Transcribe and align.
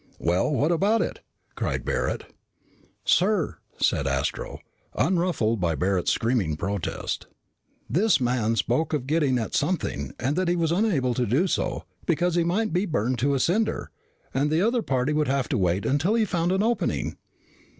"Well, 0.17 0.51
what 0.51 0.71
about 0.71 1.03
it?" 1.03 1.19
cried 1.53 1.85
Barret. 1.85 2.25
"Sir," 3.05 3.59
said 3.77 4.07
Astro, 4.07 4.57
unruffled 4.95 5.59
by 5.59 5.75
Barret's 5.75 6.09
screaming 6.11 6.55
protest, 6.55 7.27
"this 7.87 8.19
man 8.19 8.55
spoke 8.55 8.93
of 8.93 9.05
getting 9.05 9.37
at 9.37 9.53
something, 9.53 10.15
and 10.19 10.35
that 10.37 10.47
he 10.47 10.55
was 10.55 10.71
unable 10.71 11.13
to 11.13 11.27
do 11.27 11.45
so, 11.45 11.83
because 12.07 12.33
he 12.33 12.43
might 12.43 12.73
be 12.73 12.87
burned 12.87 13.19
to 13.19 13.35
a 13.35 13.39
cinder. 13.39 13.91
And 14.33 14.49
the 14.49 14.63
other 14.63 14.81
party 14.81 15.13
would 15.13 15.27
have 15.27 15.47
to 15.49 15.57
wait 15.59 15.85
until 15.85 16.15
he 16.15 16.25
found 16.25 16.51
an 16.51 16.63
opening." 16.63 17.17